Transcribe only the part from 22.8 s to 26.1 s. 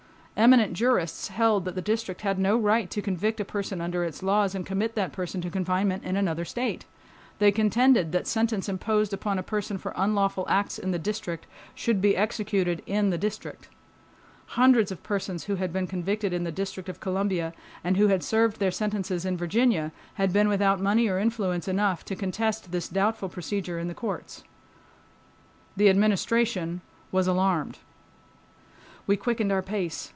doubtful procedure in the courts. The